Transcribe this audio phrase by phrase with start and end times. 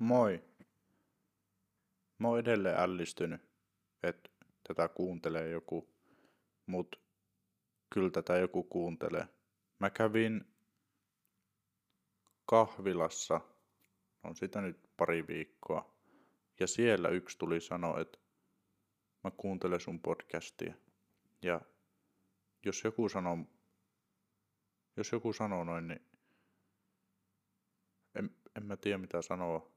[0.00, 0.44] Moi.
[2.18, 3.40] Mä oon edelleen ällistynyt,
[4.02, 4.30] että
[4.68, 5.94] tätä kuuntelee joku,
[6.66, 7.00] mut
[7.90, 9.28] kyllä tätä joku kuuntelee.
[9.78, 10.44] Mä kävin
[12.46, 13.40] kahvilassa,
[14.22, 15.94] on sitä nyt pari viikkoa,
[16.60, 18.18] ja siellä yksi tuli sanoa, että
[19.24, 20.74] mä kuuntelen sun podcastia.
[21.42, 21.60] Ja
[22.64, 23.38] jos joku sanoo,
[24.96, 26.06] jos joku sanoo noin, niin
[28.14, 29.69] en, en mä tiedä mitä sanoa,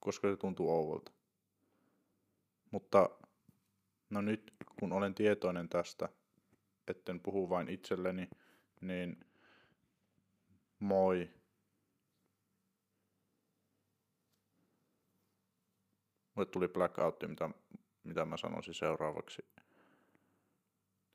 [0.00, 1.12] koska se tuntuu ouvolta.
[2.70, 3.10] Mutta
[4.10, 6.08] no nyt kun olen tietoinen tästä,
[6.88, 8.28] etten puhu vain itselleni,
[8.80, 9.24] niin
[10.78, 11.30] moi.
[16.34, 17.50] Mulle tuli blackoutti, mitä,
[18.04, 19.42] mitä mä sanoisin seuraavaksi.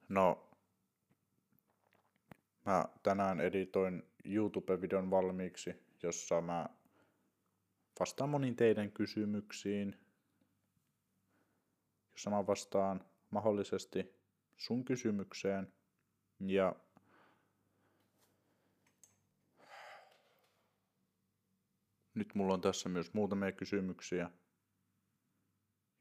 [0.09, 0.49] No,
[2.65, 6.69] mä tänään editoin YouTube-videon valmiiksi, jossa mä
[7.99, 9.99] vastaan moniin teidän kysymyksiin,
[12.11, 14.15] jossa mä vastaan mahdollisesti
[14.57, 15.73] sun kysymykseen
[16.39, 16.75] ja
[22.13, 24.29] nyt mulla on tässä myös muutamia kysymyksiä,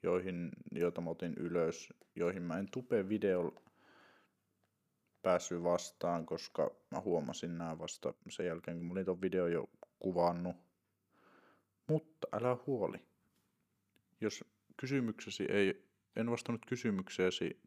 [0.03, 3.61] joihin, joita mä otin ylös, joihin mä en tupe videolla
[5.23, 9.71] päässyt vastaan, koska mä huomasin nämä vasta sen jälkeen, kun mä olin ton video jo
[9.99, 10.57] kuvannut.
[11.87, 12.99] Mutta älä huoli.
[14.21, 14.45] Jos
[14.77, 17.61] kysymyksesi ei, en vastannut kysymykseesi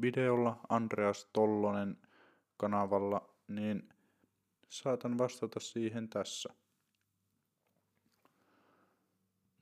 [0.00, 1.96] videolla Andreas Tollonen
[2.56, 3.88] kanavalla, niin
[4.68, 6.48] saatan vastata siihen tässä.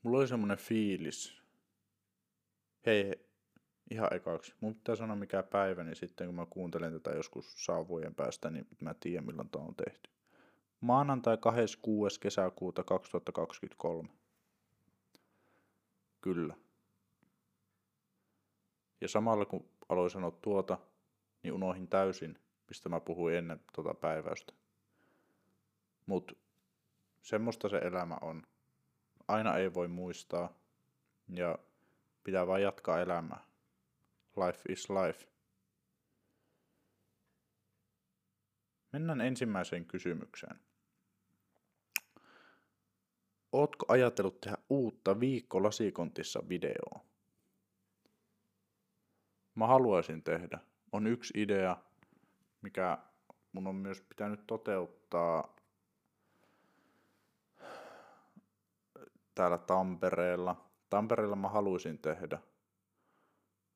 [0.03, 1.43] Mulla oli semmonen fiilis.
[2.87, 3.27] Hei,
[3.91, 4.55] ihan ekaksi.
[4.61, 8.67] Mun pitää sanoa mikä päivä, niin sitten kun mä kuuntelen tätä joskus saavujen päästä, niin
[8.81, 10.14] mä tiedän milloin tämä on tehty.
[10.85, 12.21] Maanantai 26.
[12.21, 14.09] kesäkuuta 2023.
[16.21, 16.55] Kyllä.
[19.01, 20.79] Ja samalla kun aloin sanoa tuota,
[21.43, 24.53] niin unohin täysin, mistä mä puhuin ennen tuota päiväystä.
[26.07, 26.39] Mut
[27.23, 28.43] semmoista se elämä on.
[29.29, 30.53] Aina ei voi muistaa
[31.29, 31.59] ja
[32.25, 33.45] pitää vaan jatkaa elämää.
[34.37, 35.29] Life is life.
[38.93, 40.61] Mennään ensimmäiseen kysymykseen.
[43.55, 47.05] Ootko ajatellut tehdä uutta viikko lasikontissa videoa?
[49.55, 50.59] Mä haluaisin tehdä.
[50.93, 51.77] On yksi idea,
[52.63, 52.99] mikä
[53.53, 55.57] mun on myös pitänyt toteuttaa
[59.35, 60.65] täällä Tampereella.
[60.91, 62.39] Tampereella mä haluaisin tehdä,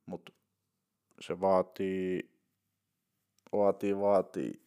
[0.07, 0.33] mutta
[1.21, 2.31] se vaatii,
[3.53, 4.63] vaatii, vaatii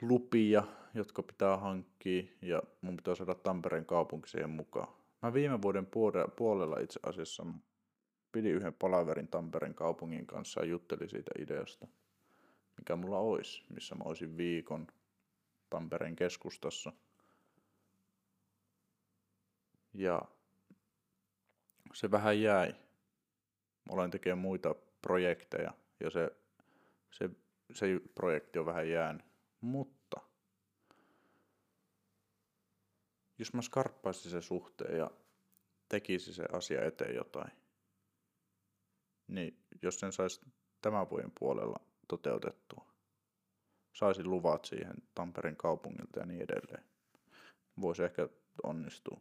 [0.00, 0.62] lupia,
[0.94, 4.94] jotka pitää hankkia ja mun pitää saada Tampereen kaupunki siihen mukaan.
[5.22, 5.86] Mä viime vuoden
[6.36, 7.46] puolella itse asiassa
[8.32, 11.86] pidin yhden palaverin Tampereen kaupungin kanssa ja juttelin siitä ideasta,
[12.78, 14.86] mikä mulla olisi, missä mä olisin viikon
[15.70, 16.92] Tampereen keskustassa.
[19.94, 20.22] Ja
[21.94, 22.72] se vähän jäi.
[23.88, 26.30] Mä olen tekemään muita projekteja ja se,
[27.10, 27.30] se,
[27.72, 29.22] se projekti on vähän jäänyt.
[29.60, 30.03] Mutta
[33.38, 35.10] jos mä skarppaisin se suhteen ja
[35.88, 37.50] tekisi se asia eteen jotain,
[39.28, 40.40] niin jos sen saisi
[40.80, 42.86] tämän vuoden puolella toteutettua,
[43.92, 46.84] saisin luvat siihen Tampereen kaupungilta ja niin edelleen.
[47.80, 48.28] Voisi ehkä
[48.62, 49.20] onnistua.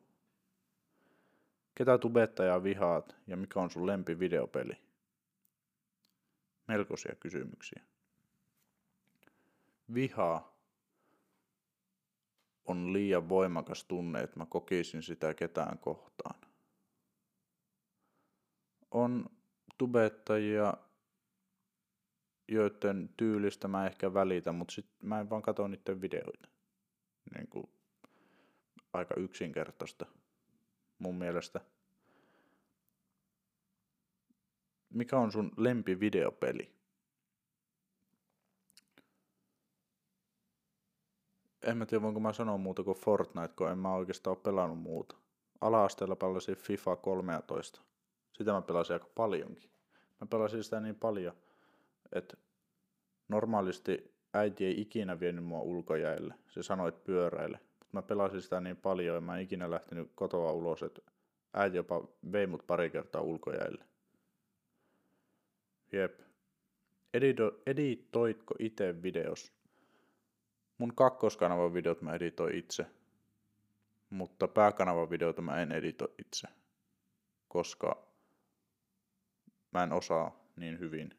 [1.75, 4.81] Ketä tubettajaa vihaat ja mikä on sun lempi videopeli?
[6.67, 7.83] Melkoisia kysymyksiä.
[9.93, 10.52] Viha
[12.65, 16.39] on liian voimakas tunne, että mä kokisin sitä ketään kohtaan.
[18.91, 19.25] On
[19.77, 20.73] tubettajia,
[22.47, 26.49] joiden tyylistä mä ehkä välitän, mutta sit mä en vaan katso niiden videoita.
[27.35, 27.69] Niin kuin
[28.93, 30.05] aika yksinkertaista
[30.99, 31.61] mun mielestä.
[34.89, 35.99] Mikä on sun lempi
[41.63, 44.79] En mä tiedä, voinko mä sanoa muuta kuin Fortnite, kun en mä oikeastaan ole pelannut
[44.79, 45.15] muuta.
[45.61, 47.81] Ala-asteella pelasin FIFA 13.
[48.33, 49.69] Sitä mä pelasin aika paljonkin.
[50.21, 51.33] Mä pelasin sitä niin paljon,
[52.11, 52.37] että
[53.27, 56.33] normaalisti äiti ei ikinä vienyt mua ulkojäille.
[56.49, 57.59] Se sanoi, että pyöräille.
[57.91, 61.01] Mä pelasin sitä niin paljon, että mä ikinä lähtenyt kotoa ulos, että
[61.53, 63.85] äiti jopa vei mut pari kertaa ulkojäille.
[65.91, 66.19] Jep.
[67.13, 69.53] Edito, editoitko itse videos?
[70.77, 72.85] Mun kakkoskanavan videot mä editoin itse.
[74.09, 76.47] mutta pääkanavan videota mä en edito itse,
[77.47, 78.07] koska
[79.71, 81.17] mä en osaa niin hyvin.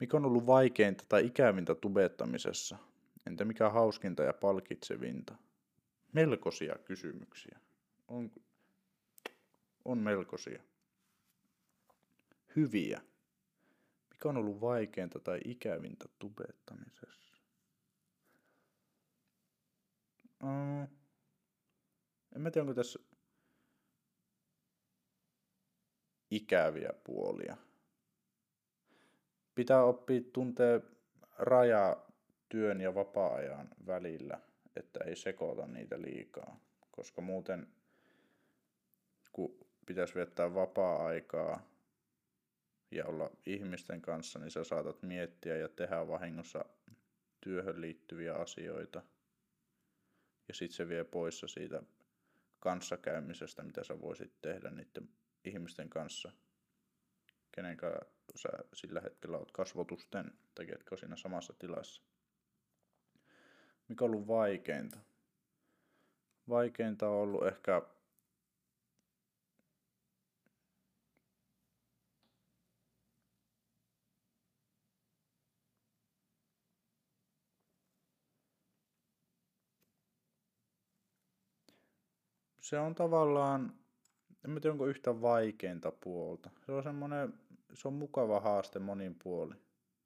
[0.00, 2.78] Mikä on ollut vaikeinta tai ikävintä tubettamisessa?
[3.26, 5.34] Entä mikä hauskinta ja palkitsevinta?
[6.12, 7.58] Melkoisia kysymyksiä.
[8.08, 8.30] On,
[9.84, 10.62] on melkoisia.
[12.56, 13.00] Hyviä.
[14.22, 17.36] Mikä on ollut vaikeinta tai ikävintä tubettamisessa?
[20.42, 20.88] Uh,
[22.36, 22.98] en mä tiedä, onko tässä
[26.30, 27.56] ikäviä puolia.
[29.54, 30.80] Pitää oppia tuntee
[31.38, 32.06] rajaa
[32.48, 34.40] työn ja vapaa-ajan välillä,
[34.76, 36.60] että ei sekoita niitä liikaa,
[36.90, 37.68] koska muuten
[39.32, 41.71] kun pitäisi viettää vapaa-aikaa
[42.92, 46.64] ja olla ihmisten kanssa, niin sä saatat miettiä ja tehdä vahingossa
[47.40, 49.02] työhön liittyviä asioita.
[50.48, 51.82] Ja sitten se vie poissa siitä
[52.60, 55.08] kanssakäymisestä, mitä sä voisit tehdä niiden
[55.44, 56.32] ihmisten kanssa,
[57.52, 57.76] kenen
[58.36, 62.02] sä sillä hetkellä oot kasvotusten tai ketkä siinä samassa tilassa.
[63.88, 64.98] Mikä on ollut vaikeinta?
[66.48, 67.82] Vaikeinta on ollut ehkä
[82.72, 83.74] se on tavallaan,
[84.44, 86.50] en mä tiedä onko yhtä vaikeinta puolta.
[86.66, 87.34] Se on semmoinen,
[87.74, 89.54] se on mukava haaste monin puoli.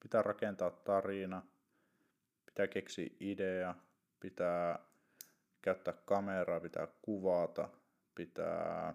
[0.03, 1.43] Pitää rakentaa tarina,
[2.47, 3.75] pitää keksiä idea,
[4.21, 4.79] pitää
[5.63, 7.69] käyttää kameraa, pitää kuvata,
[8.15, 8.95] pitää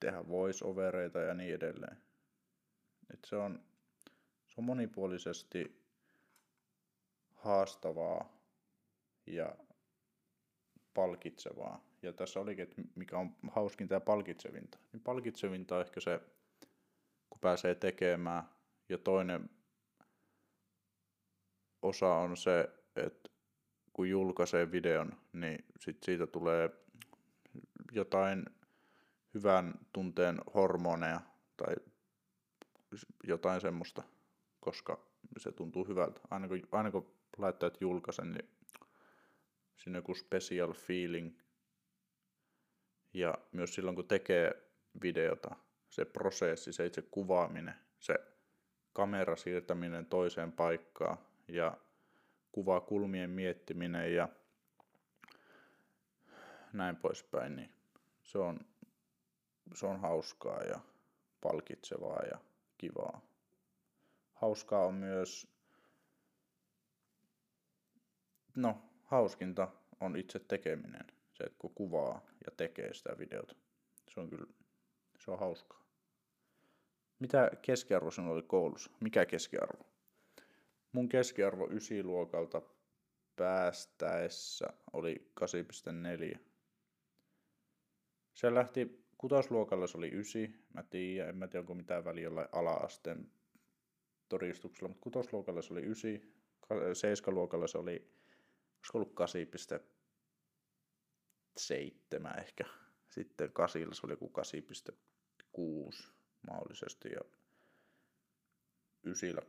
[0.00, 1.96] tehdä voice-overeita ja niin edelleen.
[3.12, 3.62] Et se, on,
[4.48, 5.82] se on monipuolisesti
[7.34, 8.28] haastavaa
[9.26, 9.56] ja
[10.96, 11.80] palkitsevaa.
[12.02, 14.78] Ja tässä olikin, että mikä on hauskinta ja palkitsevinta.
[14.92, 16.20] Niin palkitsevinta on ehkä se,
[17.30, 18.42] kun pääsee tekemään.
[18.88, 19.50] Ja toinen
[21.82, 23.30] osa on se, että
[23.92, 26.70] kun julkaisee videon, niin sit siitä tulee
[27.92, 28.46] jotain
[29.34, 31.20] hyvän tunteen hormoneja
[31.56, 31.74] tai
[33.24, 34.02] jotain semmoista,
[34.60, 35.00] koska
[35.38, 36.20] se tuntuu hyvältä.
[36.30, 38.48] Aina kun, aina kun laittajat julkaisen, niin
[39.76, 41.38] siinä joku special feeling.
[43.14, 44.62] Ja myös silloin kun tekee
[45.02, 45.56] videota,
[45.88, 48.14] se prosessi, se itse kuvaaminen, se
[48.92, 51.18] kamera siirtäminen toiseen paikkaan
[51.48, 51.76] ja
[52.52, 54.28] kuvakulmien miettiminen ja
[56.72, 57.72] näin poispäin, niin
[58.22, 58.60] se on,
[59.74, 60.80] se on hauskaa ja
[61.40, 62.38] palkitsevaa ja
[62.78, 63.20] kivaa.
[64.34, 65.48] Hauskaa on myös,
[68.56, 69.68] no hauskinta
[70.00, 71.06] on itse tekeminen.
[71.32, 73.54] Se, että kun kuvaa ja tekee sitä videota.
[74.08, 74.46] Se on kyllä,
[75.18, 75.86] se on hauskaa.
[77.18, 78.90] Mitä keskiarvo sinulla oli koulussa?
[79.00, 79.86] Mikä keskiarvo?
[80.92, 82.62] Mun keskiarvo ysiluokalta
[83.36, 85.30] päästäessä oli
[86.34, 86.38] 8,4.
[88.34, 90.54] Se lähti kutosluokalla se oli 9.
[90.74, 93.30] Mä tiedän, en mä tiedä onko mitään väliä jollain ala-asteen
[94.28, 96.20] todistuksella, mutta kutosluokalla se oli 9.
[96.92, 98.15] Seiskaluokalla se oli
[98.94, 99.14] olisiko ollut
[102.30, 102.64] 8,7 ehkä.
[103.08, 104.32] Sitten kasilla se oli joku
[105.56, 106.06] 8,6
[106.46, 107.20] mahdollisesti ja
[109.04, 109.40] ysillä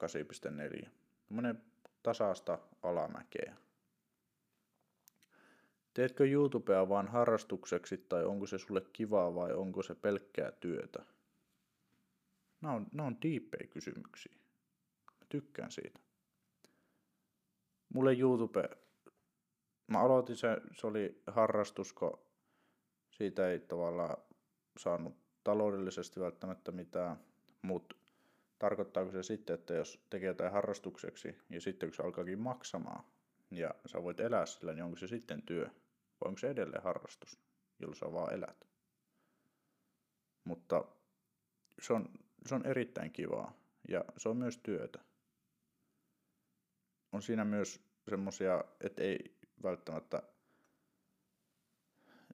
[0.83, 0.89] 8,4.
[1.27, 1.63] Tämmöinen
[2.03, 3.55] tasaista alamäkeä.
[5.93, 11.05] Teetkö YouTubea vain harrastukseksi tai onko se sulle kivaa vai onko se pelkkää työtä?
[12.61, 14.35] Nämä on, nämä on diippejä kysymyksiä.
[15.19, 15.99] Mä tykkään siitä.
[17.93, 18.86] Mulle YouTube
[19.87, 22.19] mä aloitin se, se oli harrastus, kun
[23.11, 24.17] siitä ei tavallaan
[24.77, 27.17] saanut taloudellisesti välttämättä mitään,
[27.61, 27.95] mutta
[28.59, 33.03] tarkoittaako se sitten, että jos tekee jotain harrastukseksi ja sitten kun se alkaakin maksamaan
[33.51, 35.65] ja sä voit elää sillä, niin onko se sitten työ
[36.21, 37.39] vai onko se edelleen harrastus,
[37.79, 38.67] jolla sä vaan elät.
[40.43, 40.85] Mutta
[41.81, 42.09] se on,
[42.45, 43.53] se on erittäin kivaa
[43.87, 44.99] ja se on myös työtä.
[47.11, 50.23] On siinä myös semmosia, että ei, välttämättä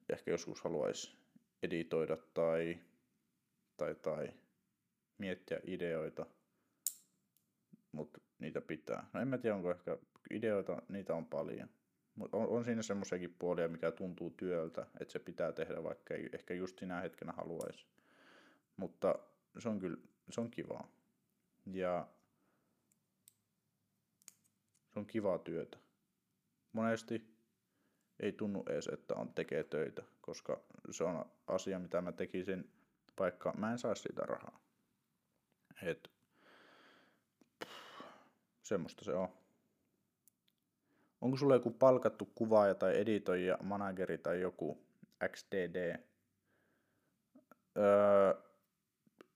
[0.10, 1.18] ehkä joskus haluaisi
[1.64, 2.80] editoida tai,
[3.78, 4.34] tai, tai
[5.18, 6.26] miettiä ideoita,
[7.92, 9.10] mutta niitä pitää.
[9.14, 9.98] No en mä tiedä, onko ehkä
[10.32, 11.70] ideoita, niitä on paljon.
[12.16, 16.30] Mutta on, on siinä semmoisiakin puolia, mikä tuntuu työltä, että se pitää tehdä, vaikka ei
[16.34, 17.86] ehkä just sinä hetkenä haluaisi.
[18.78, 19.16] Mutta
[19.60, 19.98] se on kyllä,
[20.30, 20.92] se on kivaa.
[21.66, 22.08] Ja
[24.94, 25.83] se on kivaa työtä.
[26.74, 27.34] Monesti
[28.20, 30.62] ei tunnu edes, että on tekee töitä, koska
[30.92, 32.72] se on asia, mitä mä tekisin,
[33.20, 34.60] vaikka mä en saa siitä rahaa.
[35.84, 36.12] Et,
[38.64, 39.30] semmoista se on.
[41.22, 44.86] Onko sulla joku palkattu kuvaaja tai editoija, manageri tai joku
[45.28, 46.00] XDD?
[47.78, 48.34] Öö,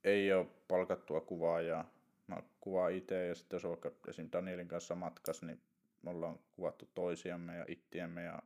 [0.03, 1.91] ei ole palkattua kuvaajaa.
[2.27, 4.29] Mä kuvaan itse ja sitten jos on vaikka esim.
[4.31, 5.61] Danielin kanssa matkas, niin
[6.01, 8.39] me ollaan kuvattu toisiamme ja ittiemme ja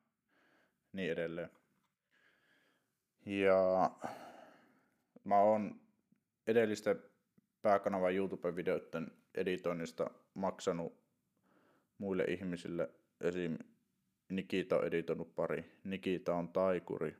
[0.93, 1.50] niin edelleen.
[3.25, 3.91] Ja
[5.24, 5.81] mä oon
[6.48, 7.03] edellisten
[7.62, 11.01] pääkanavan YouTube-videoiden editoinnista maksanut
[11.98, 12.89] muille ihmisille.
[13.22, 13.58] Esim.
[14.29, 15.72] Nikita on editoinut pari.
[15.84, 17.15] Nikita on taikuri,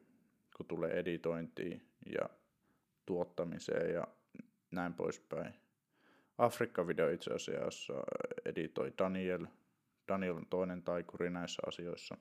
[0.58, 2.30] kun tulee editointiin ja
[3.06, 4.08] tuottamiseen ja
[4.72, 5.54] näin poispäin.
[6.38, 7.94] Afrikka-video itse asiassa
[8.46, 9.46] editoi Daniel.
[10.08, 12.18] Daniel on toinen taikuri näissä asioissa.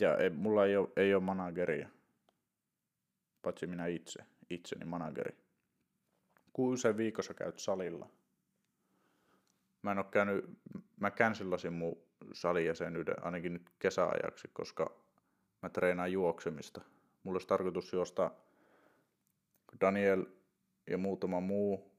[0.00, 1.88] Ja ei, mulla ei ole, ei ole manageria,
[3.42, 5.36] paitsi minä itse, itseni manageri.
[6.52, 8.08] Kuusen viikossa käyt salilla?
[9.82, 10.44] Mä en ole käynyt,
[11.00, 15.00] mä cancellasin mun salijäsenyyden ainakin nyt kesäajaksi, koska
[15.62, 16.80] mä treenaan juoksemista.
[17.22, 18.30] Mulla olisi tarkoitus juosta
[19.80, 20.26] Daniel
[20.90, 21.92] ja muutama muu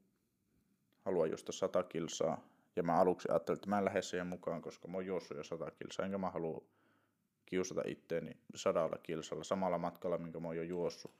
[1.05, 2.41] haluaa juosta 100 kilsaa.
[2.75, 5.43] Ja mä aluksi ajattelin, että mä en lähde siihen mukaan, koska mä oon juossut jo
[5.43, 6.63] 100 kilsaa, enkä mä halua
[7.45, 11.15] kiusata itteeni sadalla kilsalla samalla matkalla, minkä mä oon jo juossut.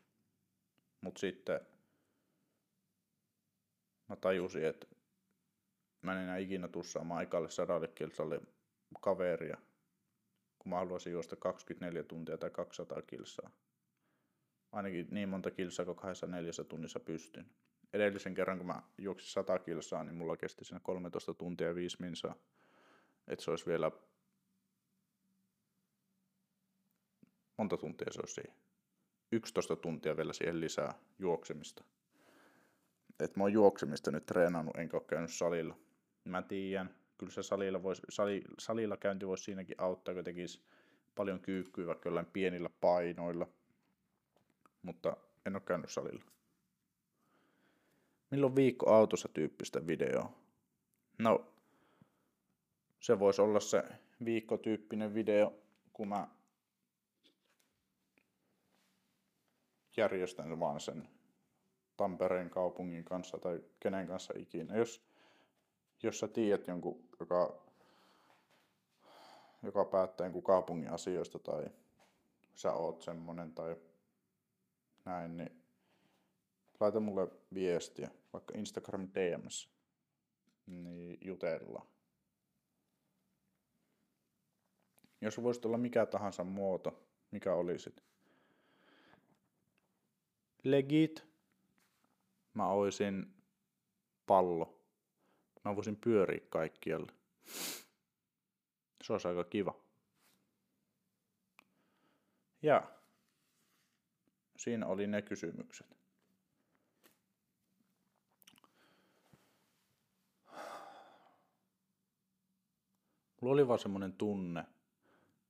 [1.02, 1.60] Mut sitten
[4.10, 4.88] mä tajusin, että
[6.02, 8.42] mä en enää ikinä tuu saamaan aikalle sadalle kilsalle
[9.02, 9.58] kaveria,
[10.60, 13.52] kun mä haluaisin juosta 24 tuntia tai 200 kilsaa.
[14.72, 17.50] Ainakin niin monta kilsaa kuin 24 tunnissa pystyn.
[17.94, 21.98] Edellisen kerran, kun mä juoksin 100 kilsaa, niin mulla kesti siinä 13 tuntia ja 5
[22.00, 22.36] minsaa.
[23.28, 23.92] Että se olisi vielä...
[27.58, 28.54] Monta tuntia se olisi siihen?
[29.32, 31.84] 11 tuntia vielä siihen lisää juoksemista.
[33.20, 35.78] Et mä oon juoksemista nyt treenannut, enkä ole käynyt salilla.
[36.24, 40.62] Mä tiedän, kyllä se salilla, vois, sali, salilla käynti voisi siinäkin auttaa, kun tekisi
[41.16, 43.48] paljon kyykkyä vaikka jollain pienillä painoilla.
[44.82, 46.24] Mutta en ole käynyt salilla.
[48.32, 50.34] Milloin viikko autossa tyyppistä videoa?
[51.18, 51.46] No,
[53.00, 53.84] se voisi olla se
[54.26, 55.54] viikkotyyppinen video,
[55.94, 56.28] kun mä
[59.98, 61.10] järjestän vaan sen
[61.98, 64.78] Tampereen kaupungin kanssa tai kenen kanssa ikinä.
[64.78, 65.04] Jos,
[66.04, 67.62] jos sä tiedät jonkun, joka,
[69.64, 71.66] joka päättää jonkun kaupungin asioista tai
[72.56, 73.76] sä oot semmonen tai
[75.06, 75.59] näin, niin
[76.80, 79.70] laita mulle viestiä, vaikka Instagram DMs,
[80.66, 81.88] niin jutellaan.
[85.22, 88.04] Jos voisit olla mikä tahansa muoto, mikä olisit?
[90.64, 91.30] Legit.
[92.54, 93.34] Mä oisin
[94.26, 94.80] pallo.
[95.66, 97.12] Mä voisin pyöriä kaikkialle.
[99.04, 99.76] Se olisi aika kiva.
[102.62, 102.92] Ja
[104.58, 105.99] siinä oli ne kysymykset.
[113.42, 114.66] Mulla oli vaan semmonen tunne.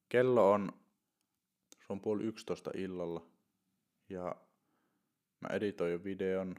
[0.10, 0.74] Kello on,
[1.80, 3.26] se on puoli yksitoista illalla.
[4.10, 4.36] Ja
[5.40, 6.56] mä editoin jo videon.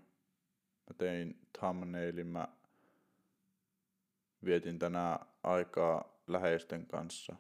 [0.91, 2.27] Mä tein thumbnailin.
[2.27, 2.49] Mä
[4.45, 7.37] vietin tänään aikaa läheisten kanssa.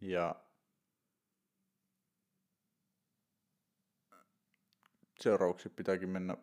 [0.00, 0.34] Ja
[5.20, 6.36] seuraavaksi pitääkin mennä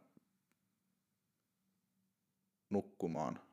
[2.69, 3.52] nukkumaan.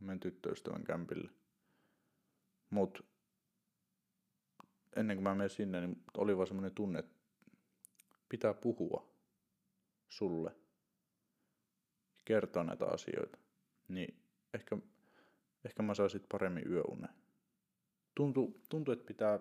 [0.00, 1.30] Menen tyttöystävän kämpille.
[2.70, 3.04] Mut
[4.96, 7.14] ennen kuin mä menen sinne, niin oli vaan semmonen tunne, että
[8.28, 9.08] pitää puhua
[10.08, 10.56] sulle.
[12.24, 13.38] Kertoa näitä asioita.
[13.88, 14.22] Niin
[14.54, 14.76] ehkä,
[15.64, 17.08] ehkä mä saisin paremmin yöunen.
[18.14, 19.40] Tuntuu, tuntuu, että pitää,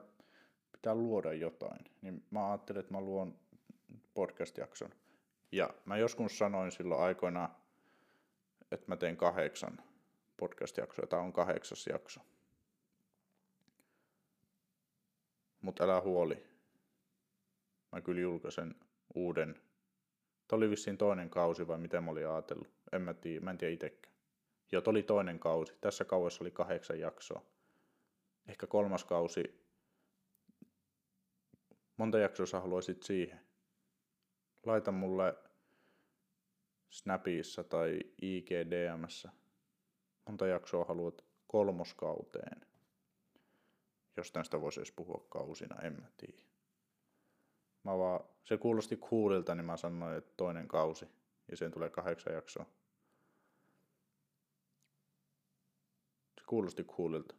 [0.72, 1.80] pitää luoda jotain.
[2.02, 3.40] Niin mä ajattelin, että mä luon
[4.14, 4.90] podcast-jakson.
[5.52, 7.50] Ja mä joskus sanoin silloin aikoina,
[8.72, 9.78] että mä teen kahdeksan
[10.38, 11.08] podcast-jaksoa.
[11.08, 12.20] Tämä on kahdeksas jakso.
[15.62, 16.44] Mutta älä huoli.
[17.92, 18.76] Mä kyllä julkaisen
[19.16, 19.62] uuden.
[20.48, 22.74] Tämä oli vissiin toinen kausi vai miten mä olin ajatellut.
[22.92, 24.14] En mä tiedä, mä en tiedä itsekään.
[24.72, 25.74] Joo, oli toinen kausi.
[25.82, 27.46] Tässä kauessa oli kahdeksan jaksoa.
[28.48, 29.64] Ehkä kolmas kausi.
[31.98, 33.40] Monta jaksoa sä haluaisit siihen?
[34.66, 35.36] Laita mulle
[36.90, 39.32] Snapissa tai IGDMssä
[40.26, 42.62] monta jaksoa haluat kolmoskauteen.
[44.18, 46.44] Jos tästä voisi edes puhua kausina, en mä tiedä.
[47.84, 51.08] Mä vaan, se kuulosti coolilta, niin mä sanoin, että toinen kausi.
[51.52, 52.66] Ja sen tulee kahdeksan jaksoa.
[56.38, 57.36] Se kuulosti coolilta.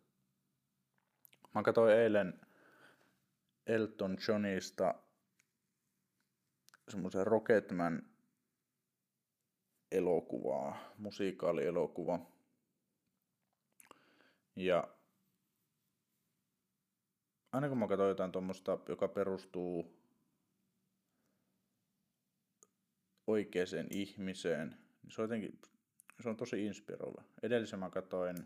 [1.54, 2.40] Mä katsoin eilen
[3.66, 4.94] Elton Johnista
[6.88, 8.02] semmoisen Rocketman
[9.92, 12.33] elokuvaa, musiikaalielokuva.
[14.56, 14.88] Ja
[17.52, 20.04] aina kun mä katson jotain tuommoista, joka perustuu
[23.26, 25.60] oikeaan ihmiseen, niin se on jotenkin,
[26.22, 27.24] se on tosi inspiroiva.
[27.42, 28.36] Edellisen mä katsoin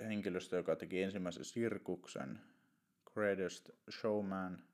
[0.00, 2.40] henkilöstä, joka teki ensimmäisen sirkuksen,
[3.12, 4.64] Greatest Showman.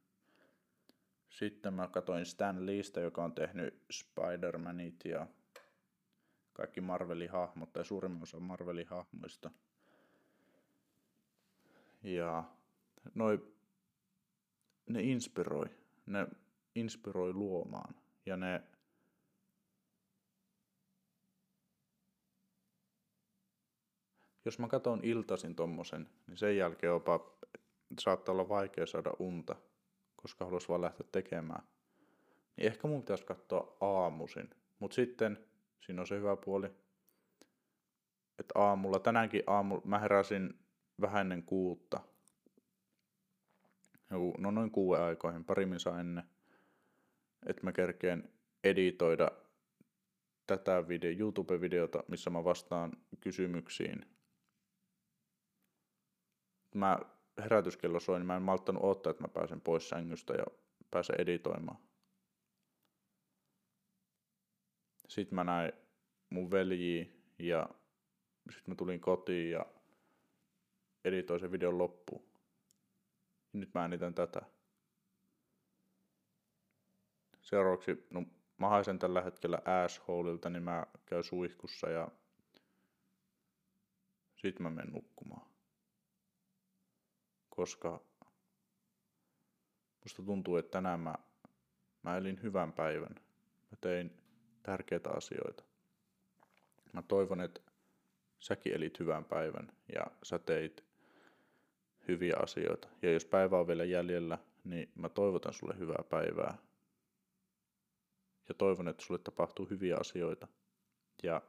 [1.28, 5.26] Sitten mä katsoin Stan Leestä, joka on tehnyt Spider-Manit ja
[6.52, 9.50] kaikki Marvelin hahmot, tai suurimman osa Marvelin hahmoista.
[12.02, 12.44] Ja
[13.14, 13.54] noi,
[14.88, 15.66] ne inspiroi,
[16.06, 16.26] ne
[16.74, 17.94] inspiroi luomaan.
[18.26, 18.62] Ja ne
[24.44, 27.38] jos mä katson iltasin tommosen, niin sen jälkeen jopa
[27.98, 29.56] saattaa olla vaikea saada unta,
[30.16, 31.62] koska haluaisi vaan lähteä tekemään.
[32.56, 34.50] Niin ehkä mun pitäisi katsoa aamusin.
[34.78, 35.38] Mutta sitten
[35.86, 36.66] siinä on se hyvä puoli,
[38.38, 40.58] että aamulla, tänäänkin aamulla, mä heräsin
[41.00, 42.00] vähän ennen kuutta.
[44.10, 46.24] Joku, no noin kuuden aikoihin, pari minsa ennen,
[47.46, 48.32] että mä kerkeen
[48.64, 49.30] editoida
[50.46, 54.06] tätä video, YouTube-videota, missä mä vastaan kysymyksiin
[56.74, 56.98] mä
[57.38, 60.44] herätyskello soi, niin mä en malttanut odottaa, että mä pääsen pois sängystä ja
[60.90, 61.78] pääsen editoimaan.
[65.12, 65.72] Sitten mä näin
[66.30, 67.06] mun veljiä
[67.38, 67.68] ja
[68.50, 69.66] sitten mä tulin kotiin ja
[71.04, 72.24] editoin sen videon loppuun.
[73.52, 74.42] Nyt mä äänitän tätä.
[77.40, 78.24] Seuraavaksi, no
[78.58, 82.08] mä haisen tällä hetkellä assholeilta, niin mä käyn suihkussa ja
[84.36, 85.52] sitten mä menen nukkumaan
[87.56, 88.00] koska
[90.04, 91.14] musta tuntuu, että tänään mä,
[92.02, 93.14] mä elin hyvän päivän.
[93.70, 94.21] Mä tein
[94.62, 95.64] tärkeitä asioita.
[96.92, 97.60] Mä toivon, että
[98.38, 100.84] säkin elit hyvän päivän ja sä teit
[102.08, 102.88] hyviä asioita.
[103.02, 106.58] Ja jos päivä on vielä jäljellä, niin mä toivotan sulle hyvää päivää.
[108.48, 110.48] Ja toivon, että sulle tapahtuu hyviä asioita.
[111.22, 111.42] Ja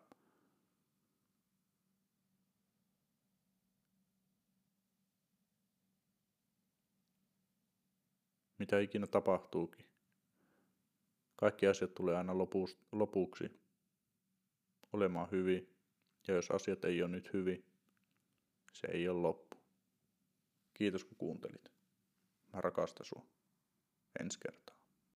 [8.60, 9.93] mitä ikinä tapahtuukin.
[11.44, 12.38] Kaikki asiat tulee aina
[12.92, 13.60] lopuksi
[14.94, 15.76] olemaan hyvin,
[16.28, 17.66] ja jos asiat ei ole nyt hyvin,
[18.74, 19.58] se ei ole loppu.
[20.74, 21.72] Kiitos kun kuuntelit.
[22.54, 23.26] Mä rakastan sua.
[24.20, 24.76] Ensi kertaa.